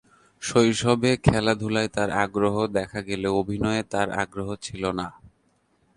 শৈশবে 0.41 1.11
খেলাধুলায় 1.25 1.89
তার 1.95 2.09
আগ্রহ 2.23 2.55
দেখা 2.77 2.99
গেলেও 3.01 3.33
অভিনয়ে 3.35 3.83
তার 3.83 4.07
আগ্রহ 4.23 4.49
ছিল 4.65 4.83
না। 4.99 5.07